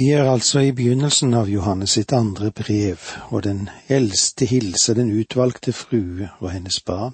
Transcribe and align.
Vi 0.00 0.10
er 0.10 0.30
altså 0.30 0.62
i 0.64 0.70
begynnelsen 0.72 1.34
av 1.36 1.50
Johannes 1.52 1.92
sitt 1.98 2.12
andre 2.16 2.48
brev, 2.56 3.02
og 3.28 3.42
den 3.44 3.66
eldste 3.92 4.46
hilser 4.48 4.96
den 4.96 5.10
utvalgte 5.12 5.74
frue 5.76 6.30
og 6.38 6.46
hennes 6.54 6.78
barn, 6.80 7.12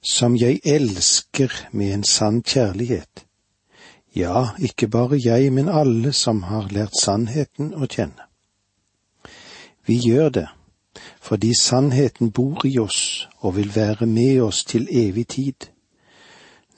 som 0.00 0.38
jeg 0.40 0.62
elsker 0.64 1.52
med 1.76 1.92
en 1.98 2.06
sann 2.08 2.40
kjærlighet. 2.40 3.26
Ja, 4.16 4.56
ikke 4.56 4.88
bare 4.88 5.20
jeg, 5.20 5.52
men 5.52 5.68
alle 5.68 6.14
som 6.16 6.46
har 6.48 6.72
lært 6.72 6.96
sannheten 6.96 7.74
å 7.76 7.84
kjenne. 7.84 8.24
Vi 9.84 10.00
gjør 10.00 10.32
det 10.40 10.48
fordi 11.20 11.52
sannheten 11.60 12.32
bor 12.32 12.64
i 12.64 12.78
oss 12.80 13.28
og 13.44 13.58
vil 13.60 13.68
være 13.74 14.08
med 14.08 14.40
oss 14.48 14.64
til 14.64 14.88
evig 14.88 15.28
tid 15.28 15.68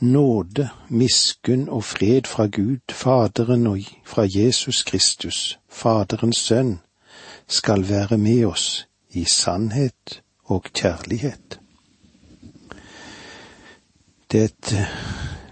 nåde, 0.00 0.68
miskunn 0.88 1.68
og 1.68 1.84
fred 1.84 2.26
fra 2.26 2.46
Gud, 2.46 2.80
Faderen 2.90 3.66
og 3.66 3.78
fra 4.04 4.26
Jesus 4.28 4.82
Kristus, 4.82 5.58
Faderens 5.68 6.36
Sønn, 6.36 6.78
skal 7.46 7.88
være 7.88 8.18
med 8.18 8.44
oss 8.44 8.86
i 9.10 9.24
sannhet 9.24 10.22
og 10.44 10.64
kjærlighet. 10.74 11.60
Det 14.32 14.40
er 14.40 14.44
et 14.44 14.72
eh, 14.72 14.86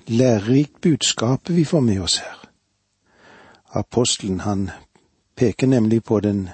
lærerikt 0.07 0.81
budskap 0.81 1.49
vi 1.49 1.65
får 1.65 1.81
med 1.81 2.01
oss 2.01 2.17
her. 2.17 2.49
Apostelen 3.73 4.41
han 4.41 4.71
peker 5.37 5.67
nemlig 5.67 6.05
på 6.05 6.21
den 6.21 6.49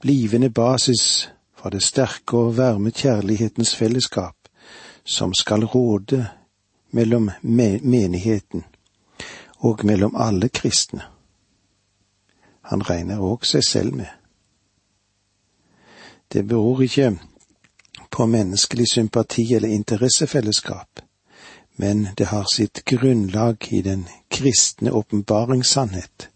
blivende 0.00 0.50
basis 0.50 1.28
for 1.56 1.70
det 1.70 1.82
sterke 1.82 2.36
og 2.36 2.56
varme 2.56 2.90
kjærlighetens 2.90 3.76
fellesskap 3.76 4.34
som 5.04 5.34
skal 5.34 5.64
råde 5.64 6.26
mellom 6.90 7.30
menigheten 7.82 8.64
og 9.58 9.84
mellom 9.84 10.16
alle 10.16 10.48
kristne. 10.48 11.02
Han 12.60 12.82
regner 12.90 13.20
òg 13.20 13.46
seg 13.48 13.64
selv 13.64 13.94
med. 13.96 14.08
Det 16.32 16.44
beror 16.48 16.82
ikke 16.82 17.18
på 18.10 18.26
menneskelig 18.26 18.86
sympati 18.92 19.54
eller 19.54 19.68
interessefellesskap, 19.68 21.00
men 21.76 22.08
det 22.18 22.26
har 22.26 22.44
sitt 22.52 22.84
grunnlag 22.84 23.72
i 23.72 23.82
den 23.82 24.08
kristne 24.30 24.92
åpenbaringssannhet, 24.92 26.30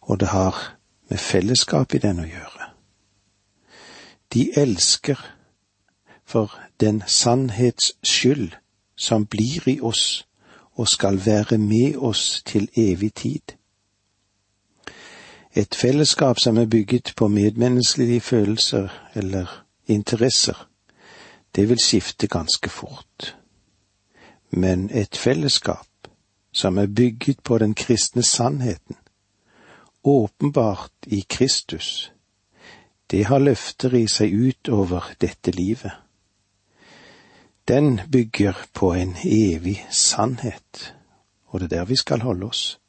og 0.00 0.20
det 0.20 0.28
har 0.28 0.54
med 1.08 1.18
fellesskap 1.18 1.94
i 1.94 1.98
den 1.98 2.20
å 2.20 2.28
gjøre. 2.28 2.70
De 4.32 4.50
elsker 4.56 5.18
for 6.24 6.54
den 6.80 7.02
sannhets 7.06 7.92
skyld 8.02 8.54
som 8.96 9.26
blir 9.26 9.68
i 9.68 9.80
oss 9.80 10.26
og 10.76 10.88
skal 10.88 11.26
være 11.26 11.58
med 11.58 11.96
oss 11.96 12.42
til 12.46 12.68
evig 12.76 13.14
tid. 13.14 13.56
Et 15.56 15.74
fellesskap 15.74 16.38
som 16.38 16.58
er 16.58 16.66
bygget 16.66 17.12
på 17.16 17.28
medmenneskelige 17.28 18.20
følelser 18.20 18.88
eller 19.14 19.64
interesser, 19.86 20.68
det 21.56 21.68
vil 21.68 21.78
skifte 21.78 22.26
ganske 22.26 22.68
fort. 22.68 23.36
Men 24.50 24.90
et 24.90 25.16
fellesskap 25.16 25.86
som 26.52 26.78
er 26.78 26.86
bygget 26.86 27.40
på 27.40 27.58
den 27.58 27.74
kristne 27.74 28.22
sannheten, 28.22 28.96
åpenbart 30.04 30.92
i 31.06 31.24
Kristus, 31.28 32.12
det 33.10 33.24
har 33.24 33.38
løfter 33.38 33.94
i 33.94 34.06
seg 34.06 34.32
utover 34.34 35.12
dette 35.20 35.50
livet 35.50 35.92
den 37.68 38.00
bygger 38.12 38.52
på 38.74 38.92
en 38.92 39.16
evig 39.24 39.86
sannhet, 39.90 40.94
og 41.46 41.60
det 41.60 41.72
er 41.72 41.76
der 41.76 41.84
vi 41.84 41.96
skal 41.96 42.20
holde 42.20 42.46
oss. 42.46 42.80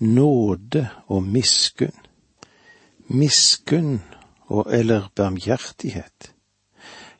Nåde 0.00 0.88
og 1.06 1.22
miskunn. 1.22 1.98
Miskunn 3.06 4.02
og 4.46 4.66
eller 4.78 5.08
barmhjertighet. 5.14 6.34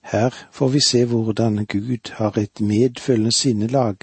Her 0.02 0.30
får 0.52 0.68
vi 0.68 0.80
se 0.80 1.04
hvordan 1.04 1.66
Gud 1.66 2.12
har 2.12 2.38
et 2.38 2.60
medfølende 2.60 3.32
sinnelag 3.32 3.96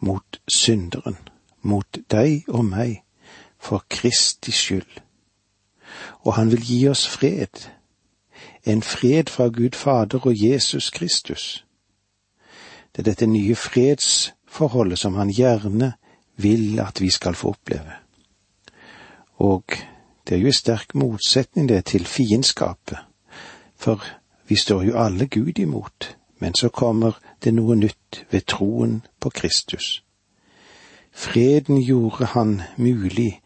mot 0.00 0.40
synderen, 0.54 1.16
mot 1.62 1.98
deg 2.10 2.44
og 2.48 2.64
meg, 2.64 3.02
for 3.58 3.84
Kristi 3.88 4.50
skyld. 4.50 5.00
Og 6.20 6.34
han 6.34 6.50
vil 6.50 6.62
gi 6.62 6.88
oss 6.88 7.08
fred, 7.08 7.70
en 8.64 8.82
fred 8.82 9.28
fra 9.28 9.48
Gud 9.48 9.74
Fader 9.74 10.26
og 10.26 10.50
Jesus 10.50 10.90
Kristus 10.90 11.64
det 13.00 13.06
er 13.06 13.14
dette 13.14 13.26
nye 13.26 13.54
fredsforholdet 13.56 14.98
som 14.98 15.14
han 15.16 15.30
gjerne 15.32 15.94
vil 16.36 16.80
at 16.80 17.00
vi 17.00 17.08
skal 17.10 17.34
få 17.34 17.54
oppleve. 17.54 17.94
Og 19.40 19.64
det 20.28 20.36
er 20.36 20.40
jo 20.42 20.50
en 20.50 20.52
sterk 20.52 20.94
motsetning 20.94 21.68
det 21.68 21.84
til 21.84 22.04
fiendskapet, 22.04 22.98
for 23.76 24.04
vi 24.48 24.56
står 24.56 24.82
jo 24.82 24.98
alle 25.00 25.26
Gud 25.26 25.58
imot, 25.58 26.16
men 26.38 26.54
så 26.54 26.68
kommer 26.68 27.16
det 27.44 27.54
noe 27.54 27.76
nytt 27.76 28.24
ved 28.30 28.44
troen 28.46 29.00
på 29.20 29.30
Kristus. 29.30 30.02
Freden 31.12 31.80
gjorde 31.80 32.26
han 32.36 32.62
mulig 32.76 33.40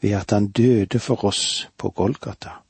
ved 0.00 0.10
at 0.10 0.30
han 0.30 0.48
døde 0.48 0.98
for 0.98 1.24
oss 1.24 1.68
på 1.78 1.90
Golgata. 1.90 2.62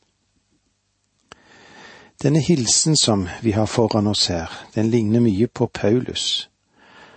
Denne 2.22 2.38
hilsen 2.38 2.96
som 2.96 3.28
vi 3.42 3.52
har 3.52 3.66
foran 3.66 4.06
oss 4.06 4.26
her, 4.28 4.50
den 4.74 4.90
ligner 4.90 5.20
mye 5.20 5.46
på 5.46 5.66
Paulus. 5.66 6.50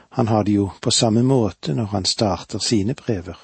Han 0.10 0.28
har 0.28 0.44
det 0.44 0.52
jo 0.52 0.70
på 0.82 0.92
samme 0.92 1.24
måte 1.24 1.74
når 1.76 1.86
han 1.92 2.06
starter 2.06 2.60
sine 2.60 2.94
brever. 2.94 3.36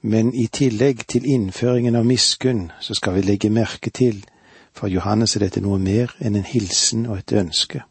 Men 0.00 0.34
i 0.34 0.46
tillegg 0.46 1.04
til 1.08 1.28
innføringen 1.28 1.96
av 1.96 2.08
miskunn, 2.08 2.72
så 2.80 2.94
skal 2.94 3.18
vi 3.18 3.26
legge 3.26 3.50
merke 3.50 3.90
til, 3.90 4.24
for 4.72 4.88
Johannes 4.88 5.36
er 5.36 5.44
dette 5.44 5.60
noe 5.60 5.78
mer 5.78 6.16
enn 6.20 6.40
en 6.40 6.48
hilsen 6.48 7.04
og 7.06 7.18
et 7.18 7.32
ønske. 7.32 7.84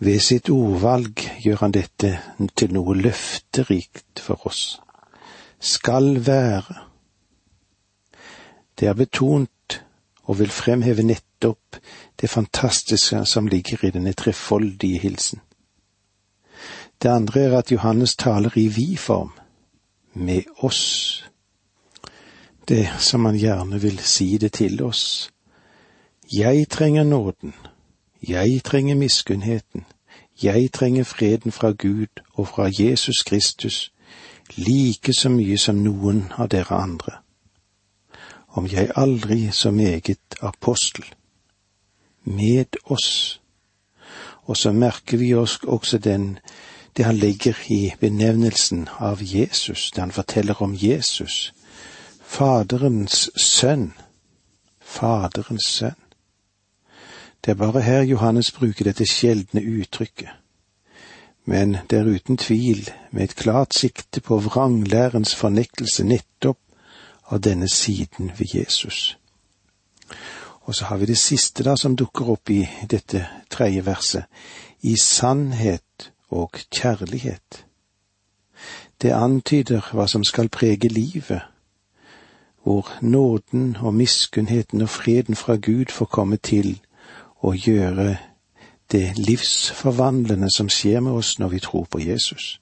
Ved 0.00 0.20
sitt 0.20 0.48
ordvalg 0.48 1.20
gjør 1.44 1.60
han 1.60 1.76
dette 1.76 2.16
til 2.56 2.72
noe 2.72 2.96
løfterikt 2.96 4.20
for 4.20 4.48
oss. 4.48 4.80
Skal 5.60 6.24
være. 6.26 6.86
Det 8.80 8.88
er 8.88 8.96
betont 8.96 9.52
og 10.22 10.38
vil 10.38 10.50
fremheve 10.50 11.02
nettopp 11.02 11.76
det 12.20 12.30
fantastiske 12.30 13.24
som 13.26 13.46
ligger 13.46 13.84
i 13.84 13.90
denne 13.90 14.12
trefoldige 14.12 14.98
hilsen. 14.98 15.40
Det 17.02 17.08
andre 17.08 17.40
er 17.40 17.58
at 17.58 17.72
Johannes 17.72 18.16
taler 18.16 18.58
i 18.58 18.68
vi-form, 18.68 19.32
med 20.14 20.42
oss. 20.56 21.24
Det 22.68 22.88
som 22.98 23.24
han 23.24 23.38
gjerne 23.38 23.80
vil 23.80 23.98
si 23.98 24.36
det 24.38 24.52
til 24.52 24.82
oss. 24.82 25.32
Jeg 26.32 26.68
trenger 26.70 27.04
nåden, 27.04 27.54
jeg 28.28 28.60
trenger 28.64 28.94
miskunnheten, 28.94 29.84
jeg 30.42 30.72
trenger 30.72 31.04
freden 31.04 31.52
fra 31.52 31.70
Gud 31.70 32.22
og 32.34 32.48
fra 32.48 32.70
Jesus 32.78 33.22
Kristus 33.22 33.92
like 34.56 35.12
så 35.12 35.28
mye 35.28 35.58
som 35.58 35.76
noen 35.76 36.26
av 36.38 36.48
dere 36.48 36.76
andre 36.76 37.21
om 38.52 38.66
jeg 38.66 38.90
aldri 38.96 39.50
så 39.50 39.70
meget 39.70 40.18
apostel. 40.40 41.04
Med 42.24 42.76
oss. 42.84 43.40
Og 44.42 44.56
så 44.56 44.72
merker 44.72 45.16
vi 45.16 45.34
oss 45.34 45.58
også 45.62 45.98
den, 45.98 46.38
det 46.96 47.04
han 47.04 47.16
legger 47.16 47.54
i 47.68 47.92
benevnelsen 48.00 48.88
av 48.98 49.18
Jesus, 49.20 49.90
det 49.90 50.00
han 50.00 50.12
forteller 50.12 50.62
om 50.62 50.76
Jesus. 50.76 51.52
Faderens 52.22 53.30
sønn. 53.36 53.92
Faderens 54.80 55.66
sønn. 55.66 55.98
Det 57.44 57.50
er 57.50 57.54
bare 57.54 57.80
her 57.82 58.02
Johannes 58.02 58.52
bruker 58.52 58.84
dette 58.84 59.06
sjeldne 59.06 59.62
uttrykket. 59.62 60.28
Men 61.44 61.76
det 61.90 61.98
er 61.98 62.06
uten 62.06 62.36
tvil 62.36 62.90
med 63.10 63.24
et 63.24 63.36
klart 63.36 63.74
sikte 63.74 64.20
på 64.20 64.38
vranglærens 64.38 65.34
fornektelse 65.34 66.04
nettopp 66.06 66.61
av 67.32 67.40
denne 67.40 67.68
siden 67.68 68.32
ved 68.38 68.54
Jesus. 68.54 69.18
Og 70.60 70.74
så 70.74 70.84
har 70.84 70.96
vi 70.96 71.06
det 71.06 71.18
siste 71.18 71.64
da 71.64 71.76
som 71.76 71.96
dukker 71.96 72.28
opp 72.30 72.50
i 72.50 72.62
dette 72.90 73.26
tredje 73.50 73.86
verset, 73.86 74.24
i 74.80 74.96
sannhet 74.96 76.12
og 76.30 76.58
kjærlighet. 76.70 77.64
Det 79.02 79.10
antyder 79.10 79.88
hva 79.92 80.06
som 80.06 80.24
skal 80.24 80.48
prege 80.48 80.88
livet, 80.88 81.40
hvor 82.62 82.92
nåden 83.00 83.76
og 83.76 83.94
miskunnheten 83.94 84.82
og 84.82 84.88
freden 84.88 85.34
fra 85.36 85.56
Gud 85.56 85.90
får 85.90 86.06
komme 86.06 86.36
til 86.36 86.76
å 87.42 87.54
gjøre 87.56 88.16
det 88.92 89.18
livsforvandlende 89.18 90.50
som 90.56 90.68
skjer 90.68 91.00
med 91.00 91.12
oss 91.12 91.38
når 91.38 91.48
vi 91.48 91.58
tror 91.58 91.88
på 91.90 91.98
Jesus. 91.98 92.60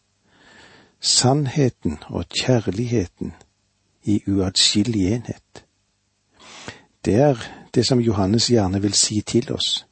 Sannheten 1.01 1.99
og 2.09 2.25
kjærligheten 2.33 3.35
i 4.05 4.23
uatskillelig 4.27 5.13
enhet. 5.13 5.65
Det 7.05 7.15
er 7.15 7.37
det 7.75 7.87
som 7.87 8.01
Johannes 8.01 8.47
gjerne 8.47 8.83
vil 8.83 8.95
si 8.95 9.21
til 9.21 9.53
oss, 9.53 9.87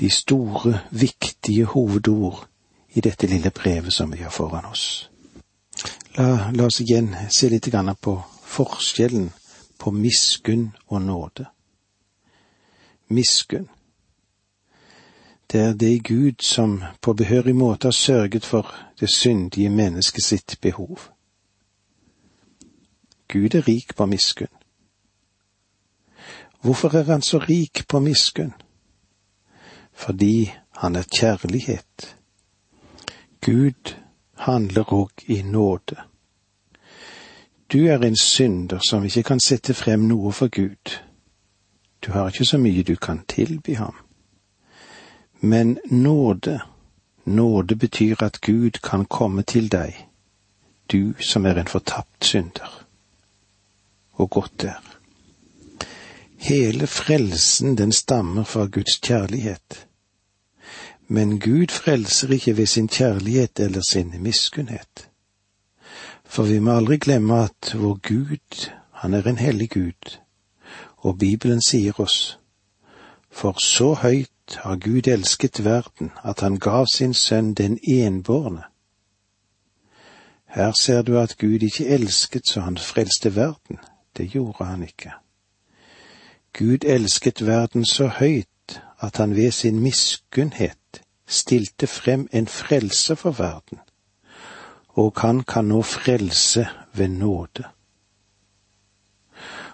de 0.00 0.10
store, 0.10 0.80
viktige 0.90 1.64
hovedord 1.64 2.46
i 2.94 3.00
dette 3.00 3.26
lille 3.26 3.50
brevet 3.50 3.92
som 3.92 4.12
vi 4.12 4.18
har 4.18 4.30
foran 4.30 4.64
oss. 4.64 5.10
La, 6.16 6.50
la 6.52 6.64
oss 6.64 6.80
igjen 6.80 7.14
se 7.30 7.48
litt 7.48 7.68
på 8.00 8.22
forskjellen 8.44 9.30
på 9.78 9.90
miskunn 9.90 10.70
og 10.88 11.02
nåde. 11.02 11.46
Miskunn. 13.08 13.68
Det 15.52 15.60
er 15.60 15.72
det 15.72 16.04
Gud 16.04 16.42
som 16.42 16.82
på 17.00 17.12
behørig 17.12 17.54
måte 17.56 17.86
har 17.86 17.92
sørget 17.92 18.44
for 18.44 18.74
det 19.00 19.10
syndige 19.14 19.70
mennesket 19.70 20.24
sitt 20.24 20.58
behov. 20.60 20.98
Gud 23.28 23.54
er 23.54 23.68
rik 23.68 23.96
på 23.96 24.06
miskunn. 24.06 24.52
Hvorfor 26.60 26.94
er 26.94 27.02
han 27.02 27.22
så 27.22 27.38
rik 27.38 27.84
på 27.88 28.00
miskunn? 28.00 28.52
Fordi 29.92 30.52
han 30.70 30.96
er 30.96 31.02
kjærlighet. 31.02 32.16
Gud 33.40 33.94
handler 34.34 34.92
òg 34.92 35.10
i 35.26 35.42
nåde. 35.42 35.96
Du 37.72 37.86
er 37.86 37.98
en 37.98 38.16
synder 38.16 38.78
som 38.88 39.04
ikke 39.04 39.22
kan 39.22 39.40
sette 39.40 39.74
frem 39.74 40.00
noe 40.06 40.32
for 40.32 40.48
Gud. 40.48 40.98
Du 42.06 42.12
har 42.12 42.28
ikke 42.28 42.44
så 42.44 42.58
mye 42.58 42.82
du 42.82 42.96
kan 42.96 43.24
tilby 43.28 43.74
ham. 43.74 43.94
Men 45.40 45.78
nåde, 45.90 46.60
nåde 47.24 47.76
betyr 47.76 48.22
at 48.22 48.40
Gud 48.40 48.70
kan 48.82 49.04
komme 49.04 49.42
til 49.42 49.72
deg, 49.72 50.06
du 50.92 51.14
som 51.20 51.46
er 51.46 51.58
en 51.58 51.66
fortapt 51.66 52.24
synder. 52.24 52.85
Og 54.16 54.30
godt 54.30 54.64
er. 54.64 54.82
Hele 56.36 56.86
frelsen 56.86 57.78
den 57.78 57.92
stammer 57.92 58.44
fra 58.44 58.66
Guds 58.66 58.98
kjærlighet. 58.98 59.86
Men 61.08 61.40
Gud 61.40 61.70
frelser 61.70 62.32
ikke 62.32 62.56
ved 62.56 62.66
sin 62.66 62.88
kjærlighet 62.88 63.60
eller 63.60 63.80
sin 63.80 64.14
miskunnhet. 64.22 65.08
For 66.24 66.42
vi 66.42 66.58
må 66.58 66.76
aldri 66.76 66.96
glemme 66.96 67.42
at 67.42 67.74
vår 67.74 67.98
Gud, 68.08 68.70
han 68.92 69.14
er 69.14 69.22
en 69.22 69.38
hellig 69.38 69.70
Gud, 69.70 70.18
og 70.96 71.18
Bibelen 71.18 71.62
sier 71.62 72.00
oss, 72.00 72.38
for 73.30 73.60
så 73.60 73.94
høyt 73.94 74.56
har 74.62 74.76
Gud 74.76 75.08
elsket 75.08 75.64
verden 75.64 76.10
at 76.24 76.40
han 76.40 76.58
gav 76.58 76.86
sin 76.92 77.14
sønn 77.14 77.54
den 77.54 77.78
enbårne. 77.82 78.62
Her 80.46 80.72
ser 80.72 81.02
du 81.02 81.18
at 81.18 81.38
Gud 81.38 81.62
ikke 81.62 81.86
elsket 81.86 82.48
så 82.48 82.60
han 82.60 82.78
frelste 82.78 83.36
verden, 83.36 83.78
det 84.16 84.28
gjorde 84.34 84.64
han 84.64 84.82
ikke. 84.82 85.12
Gud 86.52 86.84
elsket 86.84 87.46
verden 87.46 87.84
så 87.84 88.08
høyt 88.08 88.80
at 89.00 89.16
han 89.16 89.36
ved 89.36 89.50
sin 89.50 89.80
miskunnhet 89.80 91.02
stilte 91.26 91.86
frem 91.86 92.28
en 92.32 92.46
frelse 92.46 93.16
for 93.16 93.30
verden, 93.30 93.78
og 94.88 95.12
han 95.16 95.42
kan 95.42 95.64
nå 95.64 95.82
frelse 95.82 96.68
ved 96.94 97.08
nåde. 97.08 97.64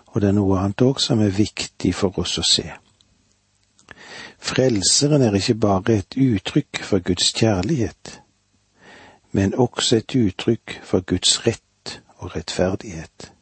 Og 0.07 0.21
det 0.21 0.29
er 0.29 0.37
noe 0.37 0.59
annet 0.61 0.83
òg 0.83 1.01
som 1.01 1.21
er 1.25 1.33
viktig 1.33 1.95
for 1.95 2.19
oss 2.19 2.39
å 2.39 2.45
se. 2.45 2.67
Frelseren 4.43 5.23
er 5.23 5.39
ikke 5.39 5.55
bare 5.55 6.01
et 6.03 6.17
uttrykk 6.19 6.83
for 6.85 6.99
Guds 6.99 7.31
kjærlighet, 7.33 8.19
men 9.33 9.55
også 9.55 10.03
et 10.03 10.17
uttrykk 10.19 10.81
for 10.83 11.01
Guds 11.01 11.47
rett 11.47 12.01
og 12.19 12.37
rettferdighet. 12.37 13.33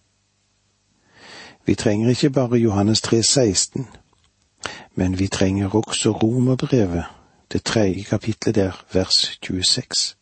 Vi 1.66 1.74
trenger 1.74 2.08
ikke 2.08 2.30
bare 2.30 2.56
Johannes 2.56 3.00
3, 3.00 3.22
16, 3.22 3.86
men 4.94 5.18
vi 5.18 5.28
trenger 5.28 5.74
også 5.74 6.10
Romerbrevet, 6.10 7.04
det 7.52 7.64
tredje 7.64 8.02
kapitlet 8.02 8.54
der, 8.54 8.84
vers 8.92 9.38
26. 9.42 10.16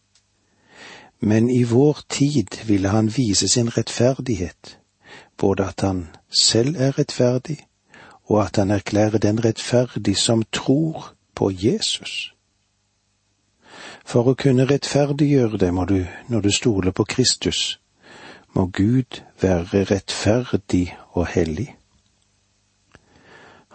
Men 1.20 1.50
i 1.50 1.62
vår 1.62 1.98
tid 2.08 2.66
ville 2.66 2.88
han 2.88 3.12
vise 3.16 3.48
sin 3.48 3.76
rettferdighet, 3.76 4.78
både 5.36 5.64
at 5.64 5.80
han 5.80 6.06
selv 6.30 6.76
er 6.78 6.98
rettferdig, 6.98 7.58
og 8.24 8.44
at 8.44 8.56
han 8.56 8.70
erklærer 8.70 9.18
den 9.18 9.44
rettferdig 9.44 10.16
som 10.16 10.42
tror 10.52 11.14
på 11.34 11.50
Jesus. 11.50 12.34
For 14.04 14.30
å 14.30 14.34
kunne 14.34 14.66
rettferdiggjøre 14.68 15.58
det 15.58 15.74
må 15.74 15.84
du, 15.84 16.04
når 16.28 16.40
du 16.40 16.50
stoler 16.52 16.90
på 16.90 17.04
Kristus, 17.04 17.80
må 18.56 18.66
Gud 18.66 19.20
være 19.40 19.84
rettferdig 19.90 20.96
og 21.18 21.30
hellig. 21.34 21.68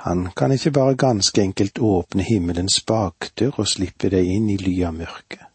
Han 0.03 0.29
kan 0.35 0.51
ikke 0.51 0.71
bare 0.71 0.95
ganske 0.99 1.41
enkelt 1.41 1.79
åpne 1.79 2.23
himmelens 2.27 2.81
bakdør 2.83 3.61
og 3.63 3.67
slippe 3.71 4.09
deg 4.11 4.27
inn 4.27 4.49
i 4.51 4.57
ly 4.59 4.73
av 4.83 4.97
mørket. 4.97 5.45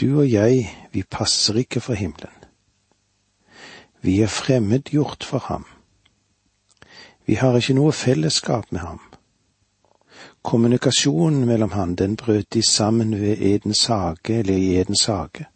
Du 0.00 0.08
og 0.18 0.26
jeg, 0.26 0.66
vi 0.90 1.04
passer 1.06 1.60
ikke 1.60 1.80
for 1.80 1.94
himmelen. 1.94 2.34
Vi 4.02 4.20
er 4.22 4.32
fremmedgjort 4.32 5.24
for 5.24 5.46
ham. 5.46 5.68
Vi 7.26 7.38
har 7.38 7.56
ikke 7.56 7.76
noe 7.78 7.92
fellesskap 7.94 8.72
med 8.74 8.82
ham. 8.82 9.00
Kommunikasjonen 10.42 11.46
mellom 11.46 11.72
ham, 11.72 11.94
den 11.96 12.16
brøt 12.16 12.50
de 12.52 12.62
sammen 12.62 13.14
ved 13.20 13.38
Edens 13.40 13.86
hage, 13.86 14.40
eller 14.40 14.54
i 14.54 14.74
Edens 14.80 15.06
hage, 15.06 15.46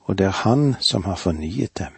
og 0.00 0.18
det 0.18 0.26
er 0.26 0.42
han 0.42 0.74
som 0.80 1.04
har 1.04 1.16
fornyet 1.16 1.78
dem. 1.78 1.97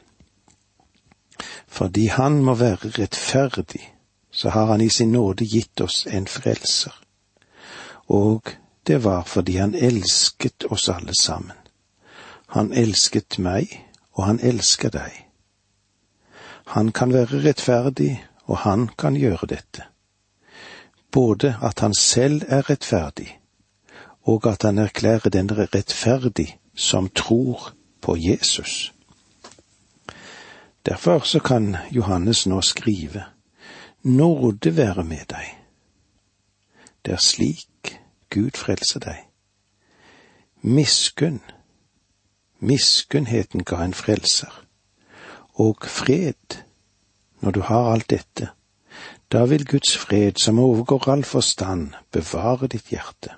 Fordi 1.66 2.06
han 2.06 2.42
må 2.44 2.54
være 2.54 2.90
rettferdig, 2.98 3.94
så 4.30 4.48
har 4.48 4.66
han 4.66 4.80
i 4.80 4.88
sin 4.88 5.12
nåde 5.12 5.44
gitt 5.44 5.80
oss 5.80 6.06
en 6.10 6.26
frelser. 6.26 6.94
Og 8.08 8.42
det 8.86 9.04
var 9.04 9.24
fordi 9.24 9.56
han 9.56 9.74
elsket 9.74 10.64
oss 10.70 10.88
alle 10.88 11.14
sammen. 11.14 11.56
Han 12.46 12.72
elsket 12.72 13.38
meg, 13.38 13.70
og 14.12 14.24
han 14.26 14.40
elsker 14.42 14.90
deg. 14.90 15.26
Han 16.74 16.92
kan 16.92 17.12
være 17.12 17.42
rettferdig, 17.44 18.24
og 18.46 18.58
han 18.58 18.88
kan 18.98 19.14
gjøre 19.14 19.46
dette. 19.46 19.86
Både 21.12 21.56
at 21.62 21.80
han 21.80 21.94
selv 21.94 22.42
er 22.48 22.70
rettferdig, 22.70 23.38
og 24.22 24.46
at 24.46 24.62
han 24.62 24.78
erklærer 24.78 25.30
den 25.30 25.50
rettferdig 25.58 26.58
som 26.74 27.08
tror 27.08 27.72
på 28.02 28.16
Jesus. 28.16 28.92
Derfor 30.86 31.18
så 31.18 31.38
kan 31.38 31.76
Johannes 31.90 32.46
nå 32.46 32.60
skrive, 32.60 33.24
Nåde 34.02 34.76
være 34.76 35.04
med 35.04 35.24
deg. 35.28 35.56
Det 37.04 37.12
er 37.12 37.20
slik 37.20 38.00
Gud 38.30 38.56
frelser 38.56 39.00
deg. 39.00 39.26
Miskunn, 40.62 41.40
miskunnheten 42.60 43.64
ga 43.64 43.82
en 43.84 43.94
frelser. 43.94 44.64
Og 45.52 45.76
fred, 45.84 46.62
når 47.40 47.50
du 47.50 47.60
har 47.60 47.92
alt 47.92 48.10
dette, 48.10 48.48
da 49.32 49.44
vil 49.44 49.66
Guds 49.66 49.96
fred, 49.96 50.32
som 50.40 50.58
overgår 50.58 51.08
all 51.08 51.24
forstand, 51.24 51.92
bevare 52.12 52.66
ditt 52.66 52.88
hjerte. 52.88 53.36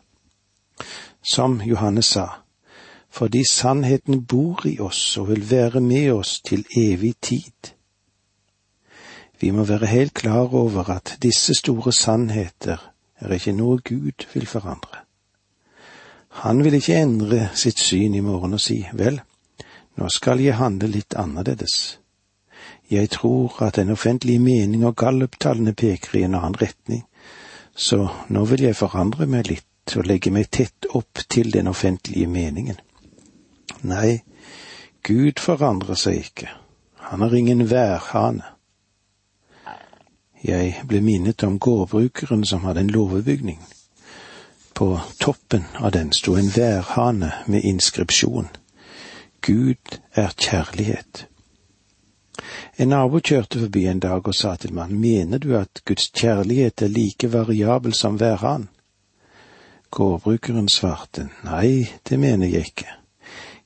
Som 1.22 1.60
Johannes 1.60 2.06
sa, 2.06 2.41
fordi 3.12 3.44
sannheten 3.44 4.24
bor 4.24 4.64
i 4.66 4.78
oss 4.80 5.18
og 5.20 5.28
vil 5.28 5.44
være 5.50 5.80
med 5.80 6.10
oss 6.12 6.40
til 6.40 6.64
evig 6.76 7.14
tid. 7.20 7.72
Vi 9.40 9.50
må 9.50 9.64
være 9.64 9.86
helt 9.86 10.14
klar 10.14 10.54
over 10.54 10.90
at 10.90 11.18
disse 11.22 11.54
store 11.54 11.92
sannheter 11.92 12.78
er 13.20 13.32
ikke 13.36 13.52
noe 13.52 13.82
Gud 13.84 14.24
vil 14.34 14.46
forandre. 14.46 15.02
Han 16.42 16.64
vil 16.64 16.74
ikke 16.74 16.96
endre 16.96 17.48
sitt 17.54 17.78
syn 17.78 18.14
i 18.14 18.22
morgen 18.24 18.56
og 18.56 18.60
si 18.64 18.78
vel, 18.96 19.20
nå 20.00 20.08
skal 20.08 20.40
jeg 20.40 20.56
handle 20.56 20.88
litt 20.88 21.14
annerledes. 21.14 21.98
Jeg 22.90 23.10
tror 23.10 23.58
at 23.66 23.76
den 23.76 23.90
offentlige 23.90 24.38
mening 24.38 24.86
og 24.86 24.96
galluptallene 24.96 25.74
peker 25.74 26.16
i 26.18 26.22
en 26.24 26.38
annen 26.38 26.56
retning, 26.62 27.04
så 27.76 28.08
nå 28.28 28.44
vil 28.48 28.64
jeg 28.68 28.76
forandre 28.76 29.26
meg 29.26 29.50
litt 29.50 29.96
og 29.96 30.08
legge 30.08 30.32
meg 30.32 30.48
tett 30.50 30.88
opp 30.96 31.20
til 31.28 31.52
den 31.52 31.68
offentlige 31.68 32.30
meningen. 32.30 32.80
Nei, 33.82 34.22
Gud 35.02 35.40
forandrer 35.42 35.98
seg 35.98 36.22
ikke. 36.22 36.48
Han 37.10 37.22
er 37.22 37.34
ingen 37.34 37.66
værhane. 37.70 38.44
Jeg 40.42 40.82
ble 40.88 41.00
minnet 41.00 41.42
om 41.46 41.58
gårdbrukeren 41.58 42.44
som 42.46 42.64
hadde 42.66 42.80
en 42.80 42.90
låvebygning. 42.90 43.60
På 44.74 45.00
toppen 45.20 45.66
av 45.78 45.92
den 45.94 46.12
sto 46.12 46.34
en 46.38 46.50
værhane 46.56 47.32
med 47.46 47.62
inskripsjon 47.62 48.48
Gud 49.42 49.98
er 50.14 50.30
kjærlighet. 50.38 51.26
En 52.78 52.88
nabo 52.88 53.18
kjørte 53.18 53.58
forbi 53.58 53.84
en 53.90 54.00
dag 54.00 54.28
og 54.28 54.34
sa 54.34 54.54
til 54.56 54.74
mannen, 54.74 55.00
mener 55.00 55.38
du 55.38 55.56
at 55.58 55.82
Guds 55.84 56.10
kjærlighet 56.14 56.82
er 56.82 56.88
like 56.88 57.32
variabel 57.32 57.94
som 57.94 58.20
værhanen? 58.20 58.68
Gårdbrukeren 59.90 60.68
svarte, 60.68 61.28
nei, 61.44 61.88
det 62.08 62.18
mener 62.18 62.46
jeg 62.46 62.70
ikke. 62.70 63.01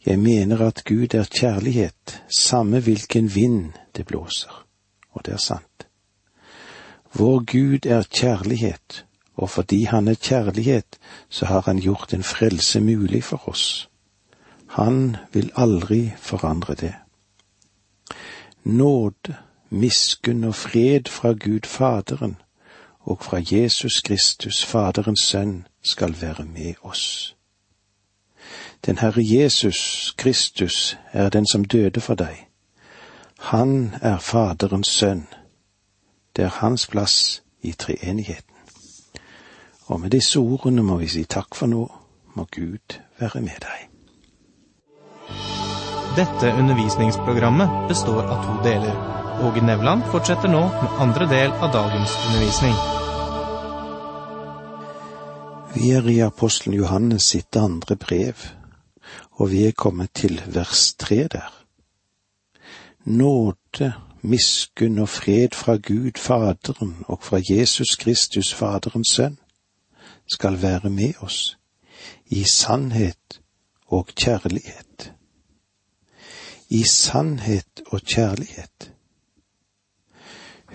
Jeg 0.07 0.19
mener 0.19 0.67
at 0.67 0.85
Gud 0.85 1.15
er 1.15 1.25
kjærlighet, 1.25 2.23
samme 2.39 2.81
hvilken 2.81 3.35
vind 3.35 3.73
det 3.97 4.07
blåser. 4.07 4.67
Og 5.11 5.27
det 5.27 5.35
er 5.35 5.39
sant. 5.39 5.87
Vår 7.15 7.39
Gud 7.53 7.87
er 7.87 8.03
kjærlighet, 8.03 9.07
og 9.35 9.51
fordi 9.51 9.83
Han 9.83 10.09
er 10.09 10.15
kjærlighet, 10.15 10.99
så 11.29 11.47
har 11.47 11.63
Han 11.67 11.79
gjort 11.79 12.15
en 12.15 12.23
frelse 12.23 12.81
mulig 12.81 13.25
for 13.25 13.49
oss. 13.49 13.91
Han 14.67 15.17
vil 15.33 15.51
aldri 15.57 16.13
forandre 16.19 16.75
det. 16.75 16.95
Nåde, 18.65 19.35
miskunn 19.71 20.45
og 20.45 20.55
fred 20.55 21.09
fra 21.09 21.33
Gud 21.33 21.67
Faderen 21.67 22.37
og 23.01 23.25
fra 23.25 23.43
Jesus 23.53 24.01
Kristus, 24.01 24.65
Faderens 24.65 25.21
Sønn, 25.21 25.67
skal 25.83 26.15
være 26.21 26.45
med 26.45 26.75
oss. 26.83 27.36
Den 28.85 28.99
Herre 28.99 29.23
Jesus 29.23 30.15
Kristus 30.17 30.99
er 31.13 31.29
den 31.29 31.47
som 31.47 31.65
døde 31.65 32.01
for 32.01 32.15
deg. 32.15 32.47
Han 33.39 33.95
er 34.03 34.19
Faderens 34.19 34.89
sønn. 34.89 35.27
Det 36.37 36.45
er 36.45 36.59
hans 36.61 36.87
plass 36.87 37.43
i 37.63 37.73
treenigheten. 37.73 38.55
Og 39.87 40.01
med 40.01 40.11
disse 40.11 40.39
ordene 40.39 40.83
må 40.83 40.97
vi 40.97 41.09
si 41.09 41.25
takk 41.25 41.55
for 41.55 41.67
nå. 41.67 41.87
Må 42.35 42.45
Gud 42.53 42.99
være 43.19 43.41
med 43.41 43.63
deg. 43.65 43.87
Dette 46.17 46.53
undervisningsprogrammet 46.59 47.89
består 47.89 48.23
av 48.25 48.45
to 48.45 48.59
deler. 48.65 48.97
Åge 49.45 49.61
Nevland 49.61 50.03
fortsetter 50.13 50.49
nå 50.49 50.63
med 50.69 51.01
andre 51.05 51.27
del 51.29 51.53
av 51.53 51.73
dagens 51.73 52.15
undervisning. 52.27 52.77
Vi 55.77 55.91
er 55.93 56.09
i 56.09 56.21
apostelen 56.25 56.79
Johannes 56.79 57.23
sitt 57.35 57.57
andre 57.61 57.97
brev, 58.01 58.47
og 59.37 59.51
vi 59.51 59.67
er 59.67 59.73
kommet 59.73 60.11
til 60.15 60.43
vers 60.47 60.95
tre 60.95 61.29
der. 61.29 61.65
Nåde, 63.05 63.93
miskunn 64.23 64.99
og 64.99 65.09
fred 65.09 65.49
fra 65.55 65.77
Gud 65.77 66.19
Faderen 66.19 66.97
og 67.07 67.23
fra 67.23 67.41
Jesus 67.51 67.97
Kristus 67.97 68.55
Faderens 68.55 69.09
Sønn 69.09 69.39
skal 70.33 70.63
være 70.63 70.91
med 70.91 71.13
oss 71.21 71.59
i 72.27 72.45
sannhet 72.45 73.41
og 73.87 74.07
kjærlighet. 74.07 75.13
I 76.69 76.83
sannhet 76.83 77.83
og 77.87 78.01
kjærlighet. 78.01 78.93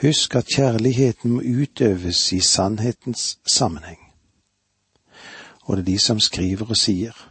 Husk 0.02 0.36
at 0.36 0.48
kjærligheten 0.56 1.32
må 1.32 1.42
utøves 1.42 2.32
i 2.34 2.40
sannhetens 2.40 3.40
sammenheng. 3.46 4.00
Og 5.62 5.78
det 5.78 5.82
er 5.82 5.86
de 5.86 6.00
som 6.00 6.20
skriver 6.20 6.70
og 6.70 6.78
sier 6.78 7.31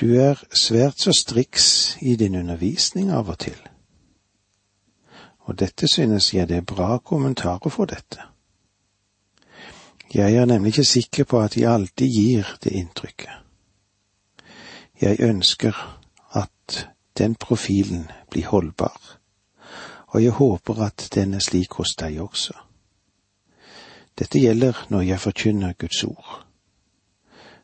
du 0.00 0.14
er 0.16 0.38
svært 0.56 1.00
så 1.00 1.12
striks 1.12 1.96
i 2.00 2.16
din 2.16 2.34
undervisning 2.34 3.10
av 3.12 3.28
og 3.28 3.38
til. 3.44 3.58
Og 5.44 5.58
dette 5.60 5.88
synes 5.88 6.32
jeg 6.34 6.48
det 6.48 6.56
er 6.56 6.66
bra 6.74 6.98
kommentarer 6.98 7.68
for 7.68 7.90
dette. 7.90 8.22
Jeg 10.14 10.34
er 10.34 10.44
nemlig 10.44 10.72
ikke 10.72 10.84
sikker 10.84 11.24
på 11.24 11.40
at 11.40 11.54
de 11.54 11.68
alltid 11.68 12.06
gir 12.06 12.56
det 12.64 12.72
inntrykket. 12.72 13.36
Jeg 15.00 15.20
ønsker 15.20 15.76
at 16.32 16.88
den 17.18 17.34
profilen 17.34 18.10
blir 18.30 18.46
holdbar, 18.46 19.00
og 20.06 20.22
jeg 20.24 20.32
håper 20.32 20.82
at 20.82 21.08
den 21.14 21.34
er 21.34 21.44
slik 21.44 21.72
hos 21.72 21.94
deg 22.00 22.20
også. 22.20 22.56
Dette 24.18 24.40
gjelder 24.40 24.86
når 24.88 25.00
jeg 25.00 25.20
forkynner 25.20 25.72
Guds 25.72 26.04
ord 26.04 26.49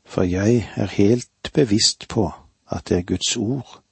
for 0.07 0.23
jeg 0.23 0.69
er 0.77 0.87
helt 0.87 1.51
bevisst 1.55 2.09
på 2.09 2.31
at 2.71 2.89
det 2.89 2.99
er 2.99 3.03
Guds 3.03 3.37
ord 3.37 3.83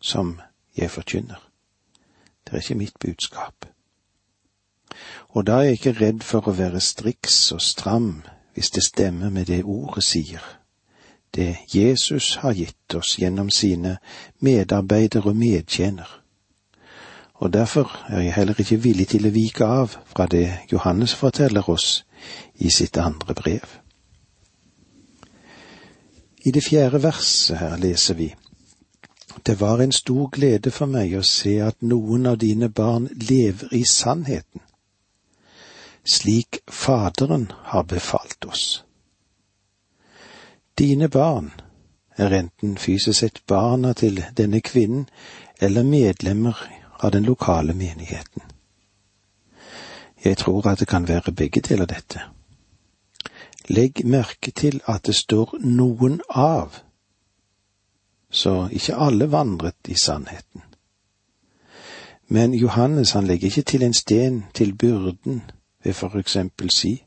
som 0.00 0.40
jeg 0.76 0.90
forkynner. 0.90 1.50
Det 2.44 2.52
er 2.52 2.56
ikke 2.56 2.74
mitt 2.74 2.98
budskap. 3.00 3.66
Og 5.28 5.46
da 5.46 5.52
er 5.52 5.60
jeg 5.62 5.72
ikke 5.72 5.98
redd 6.00 6.22
for 6.26 6.48
å 6.48 6.56
være 6.56 6.80
striks 6.80 7.52
og 7.52 7.60
stram 7.62 8.22
hvis 8.54 8.70
det 8.74 8.82
stemmer 8.82 9.30
med 9.30 9.46
det 9.46 9.62
ordet 9.64 10.04
sier, 10.04 10.42
det 11.34 11.56
Jesus 11.74 12.40
har 12.42 12.56
gitt 12.58 12.94
oss 12.94 13.14
gjennom 13.18 13.50
sine 13.54 13.98
medarbeidere 14.40 15.30
og 15.30 15.36
medtjener. 15.36 16.08
Og 17.34 17.52
derfor 17.52 17.92
er 18.08 18.20
jeg 18.20 18.34
heller 18.34 18.58
ikke 18.58 18.82
villig 18.82 19.06
til 19.08 19.26
å 19.26 19.32
vike 19.32 19.64
av 19.64 19.94
fra 20.10 20.26
det 20.26 20.48
Johannes 20.72 21.14
forteller 21.14 21.70
oss 21.70 22.04
i 22.58 22.70
sitt 22.70 22.98
andre 22.98 23.34
brev. 23.34 23.78
I 26.42 26.50
det 26.50 26.64
fjerde 26.64 27.02
verset 27.02 27.58
her 27.58 27.76
leser 27.76 28.14
vi 28.14 28.34
Det 29.46 29.60
var 29.60 29.78
en 29.78 29.92
stor 29.92 30.28
glede 30.28 30.70
for 30.70 30.88
meg 30.88 31.12
å 31.16 31.22
se 31.22 31.58
at 31.64 31.82
noen 31.82 32.26
av 32.26 32.38
dine 32.40 32.68
barn 32.68 33.08
lever 33.30 33.74
i 33.76 33.84
sannheten, 33.84 34.60
slik 36.04 36.60
Faderen 36.68 37.52
har 37.72 37.84
befalt 37.84 38.44
oss. 38.44 38.82
Dine 40.78 41.08
barn 41.08 41.52
er 42.16 42.32
enten 42.32 42.76
fysisk 42.76 43.20
sett 43.20 43.46
barna 43.46 43.92
til 43.92 44.24
denne 44.36 44.60
kvinnen 44.60 45.06
eller 45.60 45.84
medlemmer 45.84 46.56
av 47.00 47.12
den 47.12 47.24
lokale 47.24 47.74
menigheten. 47.74 48.42
Jeg 50.24 50.36
tror 50.36 50.68
at 50.68 50.80
det 50.80 50.88
kan 50.88 51.08
være 51.08 51.32
begge 51.32 51.60
deler 51.60 51.86
dette. 51.86 52.20
Legg 53.70 54.02
merke 54.04 54.50
til 54.50 54.80
at 54.90 55.06
det 55.06 55.14
står 55.14 55.52
noen 55.62 56.16
av, 56.28 56.80
så 58.30 58.66
ikke 58.72 58.96
alle 58.98 59.28
vandret 59.30 59.86
i 59.88 59.94
sannheten. 59.94 60.64
Men 62.28 62.54
Johannes 62.54 63.12
han 63.14 63.26
legger 63.26 63.46
ikke 63.46 63.62
til 63.62 63.82
en 63.86 63.94
sten 63.94 64.40
til 64.54 64.74
byrden 64.74 65.42
ved 65.84 65.92
for 65.92 66.18
eksempel 66.18 66.70
si, 66.70 67.04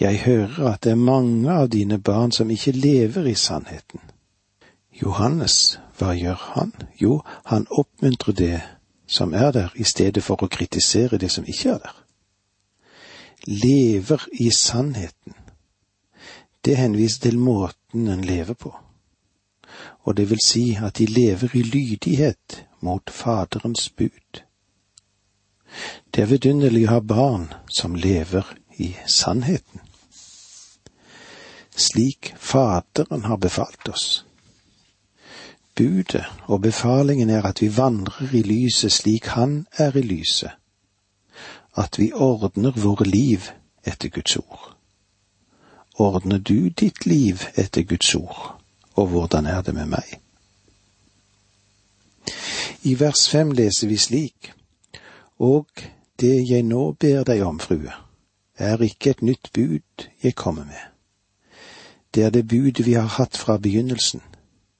Jeg 0.00 0.18
hører 0.20 0.72
at 0.72 0.84
det 0.84 0.90
er 0.90 1.00
mange 1.00 1.52
av 1.52 1.68
dine 1.68 1.98
barn 1.98 2.32
som 2.32 2.50
ikke 2.50 2.72
lever 2.72 3.26
i 3.26 3.34
sannheten. 3.34 4.00
Johannes, 5.02 5.80
hva 5.98 6.12
gjør 6.12 6.36
han? 6.52 6.72
Jo, 7.02 7.22
han 7.44 7.66
oppmuntrer 7.70 8.32
det 8.32 8.60
som 9.06 9.34
er 9.34 9.50
der, 9.50 9.68
i 9.74 9.84
stedet 9.84 10.22
for 10.22 10.42
å 10.42 10.50
kritisere 10.52 11.16
det 11.18 11.30
som 11.30 11.44
ikke 11.48 11.70
er 11.70 11.78
der. 11.78 11.96
Lever 13.46 14.28
i 14.32 14.50
sannheten 14.50 15.32
det 16.66 16.76
henviser 16.76 17.20
til 17.20 17.38
måten 17.38 18.08
en 18.10 18.24
lever 18.26 18.54
på, 18.54 18.74
og 20.02 20.16
det 20.16 20.30
vil 20.30 20.42
si 20.42 20.64
at 20.82 20.98
de 20.98 21.06
lever 21.06 21.54
i 21.54 21.62
lydighet 21.62 22.64
mot 22.80 23.10
Faderens 23.10 23.90
bud. 23.90 24.42
Det 26.14 26.22
er 26.22 26.30
vidunderlig 26.30 26.86
å 26.88 26.96
ha 26.96 27.00
barn 27.00 27.48
som 27.70 27.94
lever 27.94 28.50
i 28.82 28.94
sannheten, 29.06 29.80
slik 31.76 32.34
Faderen 32.36 33.28
har 33.30 33.38
befalt 33.38 33.88
oss. 33.88 34.24
Budet 35.76 36.24
og 36.46 36.62
befalingen 36.64 37.30
er 37.30 37.46
at 37.46 37.60
vi 37.62 37.68
vandrer 37.76 38.32
i 38.32 38.40
lyset 38.42 38.92
slik 38.92 39.26
Han 39.36 39.66
er 39.76 39.96
i 39.96 40.02
lyset, 40.02 40.56
at 41.76 41.98
vi 42.00 42.12
ordner 42.12 42.72
våre 42.80 43.04
liv 43.04 43.52
etter 43.84 44.08
Guds 44.08 44.40
ord 44.40 44.75
ordner 45.98 46.38
du 46.38 46.68
ditt 46.68 47.06
liv 47.06 47.42
etter 47.54 47.82
Guds 47.82 48.14
ord, 48.14 48.60
og 48.94 49.06
hvordan 49.08 49.46
er 49.46 49.62
det 49.62 49.74
med 49.74 49.86
meg? 49.86 50.20
I 52.82 52.94
vers 53.00 53.28
fem 53.30 53.52
leser 53.52 53.88
vi 53.88 53.96
slik, 53.96 54.52
Og 55.38 55.66
det 56.20 56.48
jeg 56.48 56.62
nå 56.62 56.92
ber 56.92 57.24
deg 57.28 57.42
om, 57.44 57.58
frue, 57.60 57.92
er 58.56 58.82
ikke 58.82 59.10
et 59.10 59.22
nytt 59.22 59.50
bud 59.52 60.06
jeg 60.22 60.34
kommer 60.34 60.64
med. 60.64 60.80
Det 62.14 62.24
er 62.24 62.30
det 62.30 62.48
budet 62.48 62.86
vi 62.86 62.94
har 62.96 63.10
hatt 63.18 63.36
fra 63.36 63.58
begynnelsen. 63.58 64.22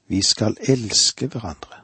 Vi 0.08 0.23
skal 0.23 0.56
elske 0.61 1.26
hverandre. 1.26 1.82